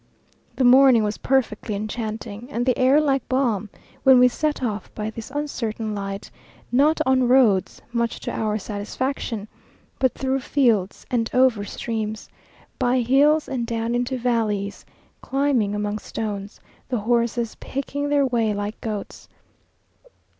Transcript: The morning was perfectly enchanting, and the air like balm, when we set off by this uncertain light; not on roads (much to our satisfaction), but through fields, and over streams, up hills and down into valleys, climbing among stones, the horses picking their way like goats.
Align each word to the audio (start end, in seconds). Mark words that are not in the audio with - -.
The 0.55 0.63
morning 0.63 1.03
was 1.03 1.19
perfectly 1.19 1.75
enchanting, 1.75 2.49
and 2.49 2.65
the 2.65 2.75
air 2.75 2.99
like 2.99 3.29
balm, 3.29 3.69
when 4.01 4.17
we 4.17 4.29
set 4.29 4.63
off 4.63 4.91
by 4.95 5.11
this 5.11 5.29
uncertain 5.29 5.93
light; 5.93 6.31
not 6.71 6.99
on 7.05 7.27
roads 7.27 7.83
(much 7.93 8.19
to 8.21 8.31
our 8.31 8.57
satisfaction), 8.57 9.47
but 9.99 10.15
through 10.15 10.39
fields, 10.39 11.05
and 11.11 11.29
over 11.35 11.63
streams, 11.63 12.29
up 12.81 12.95
hills 12.95 13.47
and 13.47 13.67
down 13.67 13.93
into 13.93 14.17
valleys, 14.17 14.87
climbing 15.21 15.75
among 15.75 15.99
stones, 15.99 16.59
the 16.89 16.97
horses 17.01 17.53
picking 17.59 18.09
their 18.09 18.25
way 18.25 18.55
like 18.55 18.81
goats. 18.81 19.29